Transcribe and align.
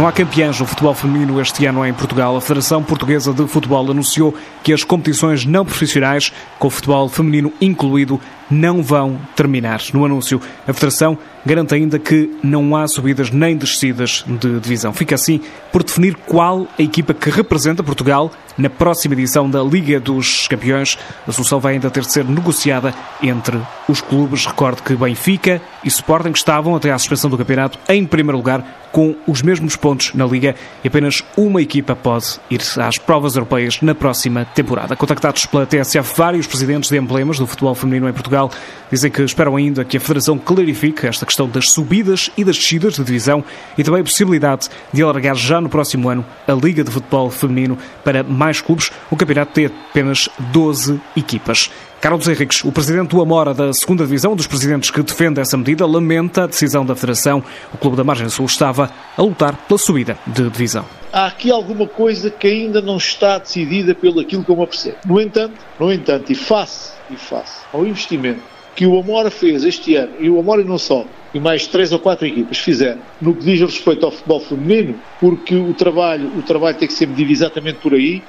Não 0.00 0.08
há 0.08 0.12
campeãs 0.12 0.58
no 0.58 0.64
futebol 0.64 0.94
feminino 0.94 1.38
este 1.42 1.66
ano 1.66 1.84
em 1.84 1.92
Portugal. 1.92 2.34
A 2.34 2.40
Federação 2.40 2.82
Portuguesa 2.82 3.34
de 3.34 3.46
Futebol 3.46 3.90
anunciou 3.90 4.34
que 4.62 4.72
as 4.72 4.82
competições 4.82 5.44
não 5.44 5.62
profissionais, 5.62 6.32
com 6.58 6.68
o 6.68 6.70
futebol 6.70 7.06
feminino 7.06 7.52
incluído, 7.60 8.18
não 8.50 8.82
vão 8.82 9.18
terminar. 9.36 9.80
No 9.92 10.04
anúncio, 10.04 10.40
a 10.66 10.72
Federação 10.72 11.16
garante 11.44 11.74
ainda 11.74 11.98
que 11.98 12.30
não 12.42 12.76
há 12.76 12.86
subidas 12.86 13.30
nem 13.30 13.56
descidas 13.56 14.24
de 14.26 14.60
divisão. 14.60 14.92
Fica 14.92 15.14
assim 15.14 15.40
por 15.72 15.82
definir 15.82 16.14
qual 16.26 16.66
a 16.78 16.82
equipa 16.82 17.14
que 17.14 17.30
representa 17.30 17.82
Portugal 17.82 18.30
na 18.58 18.68
próxima 18.68 19.14
edição 19.14 19.48
da 19.48 19.62
Liga 19.62 19.98
dos 19.98 20.46
Campeões. 20.48 20.98
A 21.26 21.32
solução 21.32 21.60
vai 21.60 21.74
ainda 21.74 21.90
ter 21.90 22.02
de 22.02 22.12
ser 22.12 22.24
negociada 22.24 22.94
entre 23.22 23.58
os 23.88 24.00
clubes. 24.00 24.44
Recorde 24.46 24.82
que 24.82 24.94
Benfica 24.94 25.62
e 25.82 25.88
Sporting 25.88 26.32
estavam 26.32 26.76
até 26.76 26.92
à 26.92 26.98
suspensão 26.98 27.30
do 27.30 27.38
campeonato 27.38 27.78
em 27.88 28.04
primeiro 28.04 28.36
lugar 28.36 28.80
com 28.92 29.14
os 29.26 29.40
mesmos 29.40 29.76
pontos 29.76 30.12
na 30.14 30.26
Liga 30.26 30.54
e 30.82 30.88
apenas 30.88 31.22
uma 31.36 31.62
equipa 31.62 31.94
pode 31.94 32.40
ir 32.50 32.60
às 32.78 32.98
provas 32.98 33.36
europeias 33.36 33.80
na 33.80 33.94
próxima 33.94 34.44
temporada. 34.44 34.96
Contactados 34.96 35.46
pela 35.46 35.64
TSF, 35.64 36.12
vários 36.16 36.46
presidentes 36.46 36.90
de 36.90 36.98
emblemas 36.98 37.38
do 37.38 37.46
futebol 37.46 37.74
feminino 37.74 38.08
em 38.08 38.12
Portugal 38.12 38.39
dizem 38.90 39.10
que 39.10 39.22
esperam 39.22 39.56
ainda 39.56 39.84
que 39.84 39.96
a 39.96 40.00
Federação 40.00 40.38
clarifique 40.38 41.06
esta 41.06 41.26
questão 41.26 41.48
das 41.48 41.70
subidas 41.70 42.30
e 42.36 42.44
das 42.44 42.56
descidas 42.56 42.94
de 42.94 43.04
divisão 43.04 43.44
e 43.76 43.82
também 43.82 44.00
a 44.00 44.04
possibilidade 44.04 44.68
de 44.92 45.02
alargar 45.02 45.34
já 45.34 45.60
no 45.60 45.68
próximo 45.68 46.08
ano 46.08 46.24
a 46.46 46.52
Liga 46.52 46.84
de 46.84 46.90
Futebol 46.90 47.30
Feminino 47.30 47.76
para 48.04 48.22
mais 48.22 48.60
clubes. 48.60 48.90
O 49.10 49.16
campeonato 49.16 49.52
tem 49.52 49.66
apenas 49.66 50.28
12 50.52 51.00
equipas. 51.16 51.70
Carlos 52.00 52.26
Henriques, 52.26 52.64
o 52.64 52.72
presidente 52.72 53.10
do 53.10 53.20
Amora 53.20 53.52
da 53.52 53.74
segunda 53.74 54.04
Divisão, 54.04 54.34
dos 54.34 54.46
presidentes 54.46 54.90
que 54.90 55.02
defende 55.02 55.38
essa 55.38 55.54
medida, 55.54 55.84
lamenta 55.84 56.44
a 56.44 56.46
decisão 56.46 56.84
da 56.84 56.94
Federação. 56.94 57.44
O 57.74 57.76
clube 57.76 57.94
da 57.94 58.02
Margem 58.02 58.30
Sul 58.30 58.46
estava 58.46 58.90
a 59.14 59.22
lutar 59.22 59.54
pela 59.68 59.76
subida 59.76 60.16
de 60.26 60.48
divisão. 60.48 60.86
Há 61.12 61.26
aqui 61.26 61.50
alguma 61.50 61.86
coisa 61.86 62.30
que 62.30 62.46
ainda 62.46 62.80
não 62.80 62.96
está 62.96 63.36
decidida 63.36 63.94
pelo 63.94 64.18
aquilo 64.20 64.42
que 64.42 64.50
eu 64.50 64.56
me 64.56 64.62
apercebo. 64.62 64.96
No 65.04 65.20
entanto, 65.20 65.54
no 65.78 65.92
entanto, 65.92 66.32
e 66.32 66.34
face, 66.34 66.92
e 67.12 67.16
face 67.16 67.60
ao 67.72 67.86
investimento 67.86 68.42
que 68.74 68.86
o 68.86 68.98
Amora 68.98 69.30
fez 69.30 69.64
este 69.64 69.94
ano, 69.94 70.12
e 70.20 70.30
o 70.30 70.38
Amora 70.38 70.62
não 70.64 70.78
só, 70.78 71.04
e 71.34 71.40
mais 71.40 71.66
três 71.66 71.92
ou 71.92 71.98
quatro 71.98 72.26
equipas 72.26 72.58
fizeram, 72.58 73.00
no 73.20 73.34
que 73.34 73.44
diz 73.44 73.60
respeito 73.60 74.06
ao 74.06 74.12
futebol 74.12 74.40
feminino, 74.40 74.94
porque 75.20 75.54
o 75.54 75.74
trabalho, 75.74 76.30
o 76.38 76.42
trabalho 76.42 76.76
tem 76.76 76.88
que 76.88 76.94
ser 76.94 77.06
medido 77.06 77.30
exatamente 77.30 77.78
por 77.80 77.94
aí, 77.94 78.22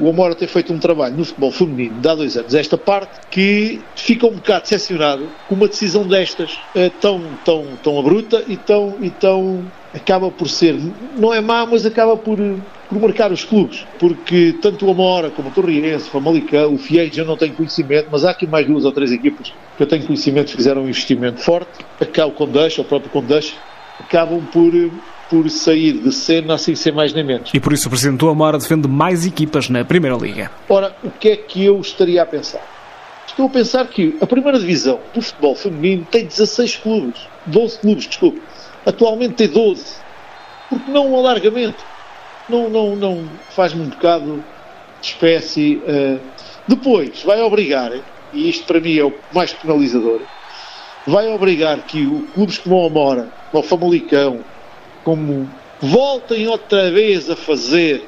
o 0.00 0.08
Amora 0.08 0.34
tem 0.34 0.46
feito 0.46 0.72
um 0.72 0.78
trabalho 0.78 1.16
no 1.16 1.24
futebol 1.24 1.50
feminino 1.50 2.00
de 2.00 2.08
há 2.08 2.14
dois 2.14 2.36
anos, 2.36 2.54
esta 2.54 2.78
parte, 2.78 3.20
que 3.30 3.80
fica 3.96 4.26
um 4.26 4.34
bocado 4.34 4.62
decepcionado 4.62 5.28
com 5.48 5.56
uma 5.56 5.66
decisão 5.66 6.06
destas 6.06 6.58
é, 6.74 6.88
tão, 6.88 7.20
tão, 7.44 7.66
tão 7.82 7.98
abrupta 7.98 8.44
e 8.46 8.56
tão, 8.56 8.96
e 9.00 9.10
tão. 9.10 9.64
Acaba 9.94 10.30
por 10.30 10.48
ser. 10.48 10.78
não 11.16 11.32
é 11.32 11.40
má, 11.40 11.64
mas 11.66 11.84
acaba 11.86 12.16
por, 12.16 12.38
por 12.88 13.00
marcar 13.00 13.32
os 13.32 13.44
clubes, 13.44 13.86
porque 13.98 14.54
tanto 14.60 14.86
o 14.86 14.90
Amora 14.90 15.30
como 15.30 15.48
o 15.48 15.52
Torriense, 15.52 16.08
o 16.08 16.10
Famalicão, 16.10 16.74
o 16.74 16.78
Fiéis 16.78 17.16
eu 17.16 17.24
não 17.24 17.36
tenho 17.36 17.54
conhecimento, 17.54 18.08
mas 18.10 18.24
há 18.24 18.30
aqui 18.30 18.46
mais 18.46 18.66
duas 18.66 18.84
ou 18.84 18.92
três 18.92 19.12
equipas 19.12 19.52
que 19.76 19.82
eu 19.82 19.86
tenho 19.86 20.04
conhecimento 20.04 20.50
que 20.50 20.56
fizeram 20.56 20.82
um 20.82 20.88
investimento 20.88 21.40
forte, 21.40 21.70
acá 22.00 22.26
o 22.26 22.32
Condeixa, 22.32 22.82
o 22.82 22.84
próprio 22.84 23.10
Condeixa, 23.10 23.54
acabam 24.00 24.42
por 24.52 24.72
por 25.28 25.48
sair 25.50 25.92
de 25.92 26.12
cena 26.12 26.56
sem 26.56 26.74
ser 26.74 26.92
mais 26.92 27.12
nem 27.12 27.22
menos. 27.22 27.50
E 27.52 27.60
por 27.60 27.72
isso 27.72 27.86
o 27.86 27.90
Presidente 27.90 28.18
do 28.18 28.28
Amora 28.28 28.58
defende 28.58 28.88
mais 28.88 29.26
equipas 29.26 29.68
na 29.68 29.84
Primeira 29.84 30.16
Liga. 30.16 30.50
Ora, 30.68 30.96
o 31.04 31.10
que 31.10 31.28
é 31.28 31.36
que 31.36 31.64
eu 31.64 31.78
estaria 31.80 32.22
a 32.22 32.26
pensar? 32.26 32.62
Estou 33.26 33.46
a 33.46 33.50
pensar 33.50 33.86
que 33.86 34.16
a 34.20 34.26
Primeira 34.26 34.58
Divisão 34.58 34.98
do 35.14 35.20
futebol 35.20 35.54
feminino 35.54 36.06
tem 36.10 36.24
16 36.24 36.76
clubes. 36.76 37.20
12 37.46 37.78
clubes, 37.78 38.06
desculpe. 38.06 38.40
Atualmente 38.88 39.34
tem 39.34 39.48
12. 39.48 39.96
Porque 40.70 40.90
não 40.90 41.12
um 41.12 41.18
alargamento? 41.18 41.84
Não, 42.48 42.70
não, 42.70 42.96
não 42.96 43.28
faz-me 43.50 43.82
um 43.82 43.88
bocado 43.90 44.42
de 45.00 45.06
espécie. 45.06 45.82
Uh... 45.86 46.18
Depois, 46.66 47.22
vai 47.22 47.42
obrigar, 47.42 47.92
e 48.32 48.48
isto 48.48 48.64
para 48.66 48.80
mim 48.80 48.98
é 48.98 49.04
o 49.04 49.12
mais 49.32 49.52
penalizador, 49.52 50.20
vai 51.06 51.28
obrigar 51.28 51.78
que 51.82 52.06
o 52.06 52.26
clubes 52.34 52.58
como 52.58 52.82
o 52.82 52.86
Amora, 52.86 53.28
o 53.52 53.62
Famalicão, 53.62 54.40
como 55.04 55.48
voltem 55.80 56.48
outra 56.48 56.90
vez 56.90 57.28
a 57.28 57.36
fazer 57.36 58.06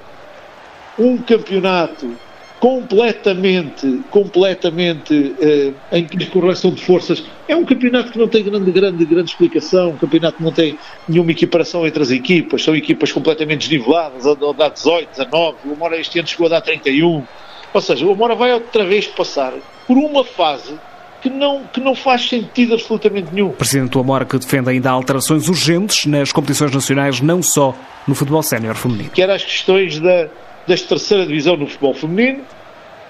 um 0.99 1.19
campeonato 1.19 2.15
completamente, 2.61 4.03
completamente 4.11 5.35
eh, 5.41 5.73
em 5.93 6.07
correlação 6.27 6.71
de 6.71 6.85
forças. 6.85 7.25
É 7.49 7.57
um 7.57 7.65
campeonato 7.65 8.13
que 8.13 8.19
não 8.19 8.29
tem 8.29 8.45
grande, 8.45 8.71
grande, 8.71 9.05
grande 9.07 9.31
explicação, 9.31 9.91
um 9.91 9.97
campeonato 9.97 10.37
que 10.37 10.45
não 10.45 10.53
tem 10.53 10.79
nenhuma 11.09 11.33
equiparação 11.33 11.87
entre 11.87 12.03
as 12.03 12.11
equipas, 12.11 12.63
são 12.63 12.77
equipas 12.77 13.11
completamente 13.11 13.61
desniveladas, 13.61 14.27
a, 14.27 14.33
a 14.33 14.53
dar 14.53 14.69
18, 14.69 15.09
19, 15.09 15.57
o 15.65 15.73
Amora 15.73 15.99
este 15.99 16.19
ano 16.19 16.29
chegou 16.29 16.47
a 16.47 16.51
dar 16.51 16.61
31. 16.61 17.25
Ou 17.73 17.81
seja, 17.81 18.05
o 18.05 18.13
Amora 18.13 18.35
vai 18.35 18.53
outra 18.53 18.85
vez 18.85 19.07
passar 19.07 19.55
por 19.87 19.97
uma 19.97 20.23
fase 20.23 20.75
que 21.23 21.31
não, 21.31 21.65
que 21.65 21.81
não 21.81 21.95
faz 21.95 22.29
sentido 22.29 22.75
absolutamente 22.75 23.33
nenhum. 23.33 23.51
Presidente 23.53 23.93
do 23.93 24.01
Amor 24.01 24.27
que 24.27 24.39
defende 24.39 24.69
ainda 24.69 24.91
alterações 24.91 25.49
urgentes 25.49 26.05
nas 26.05 26.31
competições 26.31 26.73
nacionais, 26.73 27.21
não 27.23 27.43
só 27.43 27.75
no 28.07 28.15
futebol 28.15 28.43
sénior 28.43 28.75
feminino. 28.75 29.11
Que 29.11 29.23
era 29.23 29.35
as 29.35 29.45
questões 29.45 29.99
da, 29.99 30.29
da 30.67 30.77
terceira 30.77 31.27
divisão 31.27 31.57
no 31.57 31.67
futebol 31.67 31.95
feminino 31.95 32.43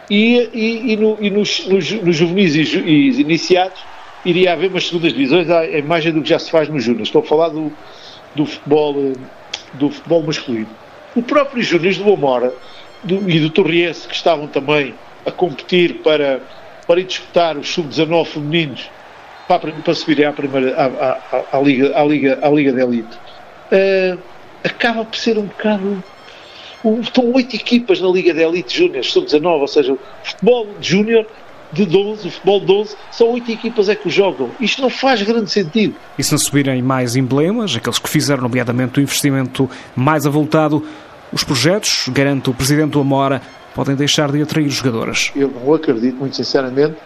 e, 0.09 0.49
e, 0.53 0.93
e, 0.93 0.97
no, 0.97 1.19
e 1.21 1.31
nos, 1.31 1.67
nos, 1.67 1.91
nos, 1.91 2.17
juvenis 2.17 2.55
e, 2.55 2.79
e, 2.79 3.21
iniciados 3.21 3.81
iria 4.25 4.53
haver 4.53 4.71
umas 4.71 4.87
segundas 4.87 5.13
divisões 5.13 5.51
à 5.51 5.65
imagem 5.67 6.13
do 6.13 6.23
que 6.23 6.29
já 6.29 6.39
se 6.39 6.51
faz 6.51 6.69
nos 6.69 6.85
júnior. 6.85 7.03
Estou 7.03 7.23
a 7.23 7.25
falar 7.25 7.49
do, 7.49 7.73
do, 8.35 8.45
futebol, 8.45 8.95
do 9.75 9.91
futebol 9.91 10.23
masculino. 10.23 10.69
O 11.15 11.23
próprio 11.23 11.63
Júnior 11.63 11.95
do 11.95 12.13
Amora 12.13 12.53
do, 13.03 13.29
e 13.31 13.41
do 13.41 13.51
Torriense, 13.51 14.07
que 14.07 14.15
estavam 14.15 14.47
também 14.47 14.95
a 15.27 15.31
competir 15.31 15.95
para 16.03 16.41
para 16.91 16.99
ir 16.99 17.05
disputar 17.05 17.57
os 17.57 17.69
sub-19 17.73 18.27
femininos 18.27 18.91
para, 19.47 19.71
para 19.71 19.95
subir 19.95 20.27
à, 20.27 20.33
primeira, 20.33 20.75
à, 20.75 20.87
à, 21.37 21.57
à, 21.57 21.61
Liga, 21.61 21.97
à, 21.97 22.03
Liga, 22.03 22.39
à 22.43 22.49
Liga 22.51 22.73
de 22.73 22.83
Elite, 22.83 23.17
uh, 23.71 24.19
acaba 24.65 25.05
por 25.05 25.17
ser 25.17 25.39
um 25.39 25.47
bocado. 25.47 26.03
Estão 27.01 27.33
oito 27.33 27.55
equipas 27.55 28.01
na 28.01 28.09
Liga 28.09 28.33
de 28.33 28.43
Elite 28.43 28.79
Júnior, 28.79 29.05
sub-19, 29.05 29.61
ou 29.61 29.69
seja, 29.69 29.93
o 29.93 29.99
futebol 30.23 30.67
júnior 30.81 31.27
de 31.73 31.85
12, 31.87 32.29
o 32.29 32.31
futebol 32.31 32.61
de 32.61 32.67
12, 32.67 32.97
só 33.13 33.31
oito 33.31 33.51
equipas 33.51 33.89
é 33.89 33.95
que 33.95 34.09
jogam. 34.11 34.51
Isto 34.61 34.83
não 34.83 34.91
faz 34.91 35.23
grande 35.23 35.51
sentido. 35.51 35.95
E 36.19 36.25
se 36.25 36.33
não 36.33 36.39
subirem 36.39 36.83
mais 36.83 37.17
emblemas, 37.17 37.77
aqueles 37.77 37.99
que 37.99 38.09
fizeram, 38.09 38.43
nomeadamente, 38.43 38.99
o 38.99 39.03
investimento 39.03 39.71
mais 39.95 40.27
avultado, 40.27 40.85
os 41.33 41.45
projetos, 41.45 42.09
garante 42.09 42.51
o 42.51 42.55
Presidente 42.55 42.91
do 42.91 43.01
Amora, 43.01 43.41
podem 43.75 43.95
deixar 43.95 44.33
de 44.33 44.43
atrair 44.43 44.69
jogadoras. 44.69 45.31
Eu 45.37 45.49
não 45.49 45.73
acredito, 45.75 46.17
muito 46.17 46.35
sinceramente, 46.35 46.97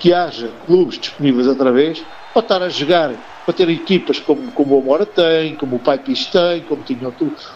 que 0.00 0.12
haja 0.12 0.50
clubes 0.66 0.98
disponíveis 0.98 1.46
outra 1.46 1.70
vez 1.70 2.02
para 2.32 2.42
estar 2.42 2.62
a 2.62 2.68
jogar, 2.68 3.12
para 3.44 3.54
ter 3.54 3.68
equipas 3.68 4.18
como, 4.18 4.50
como 4.52 4.74
o 4.74 4.80
Amora 4.80 5.04
tem, 5.04 5.54
como 5.54 5.76
o 5.76 5.78
Pai 5.78 5.98
tem, 5.98 6.62
como, 6.62 6.82
tinha 6.82 7.08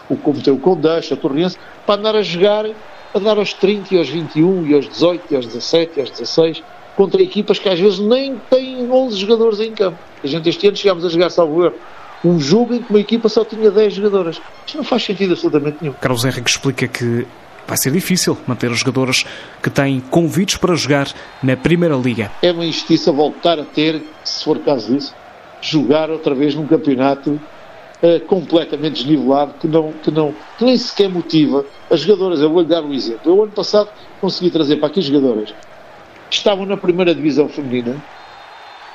o, 0.09 0.15
como 0.17 0.41
tem 0.41 0.53
o 0.53 0.59
Condeixa, 0.59 1.15
o 1.15 1.17
Torrense, 1.17 1.57
para 1.85 1.99
andar 1.99 2.15
a 2.15 2.21
jogar, 2.21 2.65
a 3.13 3.19
dar 3.19 3.37
aos 3.37 3.53
30 3.53 3.95
e 3.95 3.97
aos 3.97 4.07
21 4.07 4.67
e 4.67 4.73
aos 4.75 4.87
18 4.87 5.33
e 5.33 5.35
aos 5.35 5.45
17 5.47 5.91
e 5.97 6.01
aos 6.01 6.11
16 6.11 6.63
contra 6.95 7.21
equipas 7.21 7.59
que 7.59 7.67
às 7.67 7.79
vezes 7.79 7.99
nem 7.99 8.37
têm 8.49 8.89
11 8.89 9.17
jogadores 9.17 9.59
em 9.59 9.73
campo. 9.73 9.97
A 10.23 10.27
gente 10.27 10.47
este 10.47 10.67
ano 10.67 10.77
chegámos 10.77 11.03
a 11.03 11.09
jogar, 11.09 11.29
salvo 11.29 11.65
erro, 11.65 11.75
um 12.23 12.39
jogo 12.39 12.73
em 12.73 12.81
que 12.81 12.89
uma 12.89 12.99
equipa 12.99 13.27
só 13.27 13.43
tinha 13.43 13.69
10 13.69 13.93
jogadoras. 13.93 14.41
Isto 14.65 14.77
não 14.77 14.83
faz 14.83 15.03
sentido 15.03 15.33
absolutamente 15.33 15.77
nenhum. 15.81 15.93
Carlos 15.93 16.23
Henrique 16.23 16.49
explica 16.49 16.87
que 16.87 17.27
vai 17.67 17.77
ser 17.77 17.91
difícil 17.91 18.37
manter 18.47 18.71
os 18.71 18.79
jogadores 18.79 19.25
que 19.61 19.69
têm 19.69 19.99
convites 19.99 20.57
para 20.57 20.75
jogar 20.75 21.07
na 21.41 21.57
Primeira 21.57 21.95
Liga. 21.95 22.31
É 22.41 22.51
uma 22.51 22.65
injustiça 22.65 23.11
voltar 23.11 23.59
a 23.59 23.63
ter, 23.63 24.01
se 24.23 24.43
for 24.43 24.59
caso 24.59 24.93
disso, 24.93 25.13
jogar 25.61 26.09
outra 26.09 26.35
vez 26.35 26.53
num 26.53 26.67
campeonato 26.67 27.31
uh, 27.31 28.19
completamente 28.27 29.03
desnivelado 29.03 29.55
que, 29.59 29.67
não, 29.67 29.91
que, 29.91 30.11
não, 30.11 30.33
que 30.57 30.65
nem 30.65 30.77
sequer 30.77 31.09
motiva 31.09 31.65
as 31.89 32.01
jogadoras. 32.01 32.39
Eu 32.39 32.51
vou-lhe 32.51 32.67
dar 32.67 32.83
um 32.83 32.93
exemplo. 32.93 33.31
Eu, 33.31 33.43
ano 33.43 33.51
passado, 33.51 33.89
consegui 34.21 34.51
trazer 34.51 34.77
para 34.77 34.87
aqui 34.87 35.01
jogadoras 35.01 35.53
que 36.29 36.35
estavam 36.35 36.65
na 36.65 36.77
primeira 36.77 37.13
divisão 37.13 37.47
feminina 37.47 37.91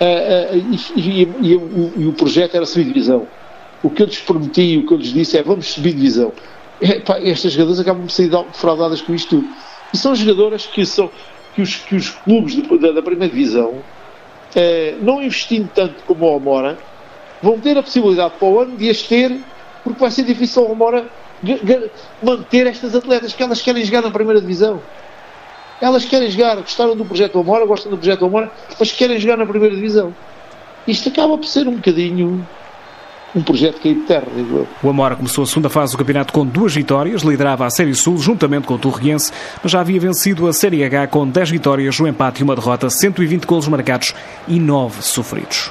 uh, 0.01 0.05
uh, 0.05 0.77
e, 0.97 1.01
e, 1.01 1.23
e, 1.23 2.03
e, 2.03 2.07
o 2.07 2.13
projeto 2.13 2.55
era 2.57 2.67
subir 2.67 2.85
divisão. 2.85 3.27
O 3.83 3.89
que 3.89 4.03
eu 4.03 4.07
lhes 4.07 4.19
prometi 4.19 4.63
e 4.63 4.79
o 4.79 4.87
que 4.87 4.93
eu 4.93 4.99
lhes 4.99 5.13
disse 5.13 5.39
é 5.39 5.43
vamos 5.43 5.69
subir 5.69 5.95
divisão 5.95 6.33
é, 6.81 7.01
pá, 7.01 7.19
estas 7.19 7.53
jogadoras 7.53 7.81
acabam 7.81 8.03
por 8.03 8.11
sair 8.11 8.29
defraudadas 8.29 9.03
com 9.03 9.15
isto 9.15 9.41
tudo. 9.41 9.49
E 9.93 9.99
são 9.99 10.15
jogadoras 10.15 10.67
que, 10.67 10.87
são, 10.87 11.11
que, 11.55 11.63
os, 11.63 11.77
que 11.77 11.95
os 11.95 12.11
clubes 12.11 12.55
de, 12.55 12.63
da, 12.79 12.93
da, 12.93 13.03
primeira 13.03 13.33
divisão, 13.33 13.83
é, 14.55 14.95
não 15.01 15.23
investindo 15.23 15.69
tanto 15.75 16.03
como 16.05 16.31
o 16.31 16.37
Amora, 16.37 16.79
vão 17.43 17.59
ter 17.59 17.77
a 17.77 17.83
possibilidade 17.83 18.35
para 18.39 18.49
o 18.49 18.61
ano 18.61 18.77
de 18.77 18.89
as 18.89 19.03
ter, 19.03 19.39
porque 19.85 20.01
vai 20.01 20.11
ser 20.11 20.25
difícil 20.25 20.63
ao 20.63 20.73
Amora 20.73 21.07
manter 22.23 22.67
estas 22.67 22.95
atletas, 22.95 23.33
que 23.33 23.43
elas 23.43 23.61
querem 23.61 23.85
jogar 23.85 24.03
na 24.03 24.11
primeira 24.11 24.41
divisão. 24.41 24.81
Elas 25.81 26.05
querem 26.05 26.31
jogar, 26.31 26.57
gostaram 26.57 26.95
do 26.95 27.05
projeto 27.05 27.39
Amora, 27.39 27.65
gostam 27.65 27.91
do 27.91 27.97
projeto 27.97 28.25
Amora, 28.25 28.51
mas 28.79 28.93
querem 28.93 29.19
jogar 29.19 29.37
na 29.37 29.47
primeira 29.47 29.75
divisão. 29.75 30.15
Isto 30.87 31.09
acaba 31.09 31.37
por 31.37 31.47
ser 31.47 31.67
um 31.67 31.77
bocadinho 31.77 32.47
um 33.35 33.43
projeto 33.43 33.81
caído 33.81 34.01
de 34.01 34.07
terra, 34.07 34.27
digo 34.35 34.59
eu. 34.59 34.69
O 34.83 34.89
Amora 34.89 35.17
começou 35.17 35.45
a 35.45 35.47
segunda 35.47 35.69
fase 35.69 35.93
do 35.93 35.99
campeonato 35.99 36.33
com 36.33 36.47
duas 36.47 36.75
vitórias, 36.75 37.23
liderava 37.23 37.67
a 37.67 37.71
Série 37.71 37.95
Sul 37.95 38.19
juntamente 38.19 38.67
com 38.67 38.75
o 38.75 38.79
Torriense, 38.79 39.33
mas 39.63 39.73
já 39.73 39.81
havia 39.81 40.01
vencido 40.01 40.47
a 40.47 40.53
Série 40.53 40.85
H 40.85 41.07
com 41.09 41.27
10 41.27 41.51
vitórias, 41.51 41.99
um 42.01 42.07
empate 42.07 42.41
e 42.41 42.45
uma 42.45 42.55
derrota, 42.55 42.91
120 42.91 43.45
golos 43.45 43.69
marcados 43.69 44.15
e 44.49 44.59
9 44.59 45.03
sofridos. 45.03 45.71